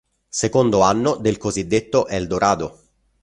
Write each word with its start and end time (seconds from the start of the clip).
Secondo 0.29 0.79
anno 0.79 1.13
del 1.17 1.37
cosiddetto 1.37 2.07
"El 2.07 2.25
Dorado". 2.25 2.79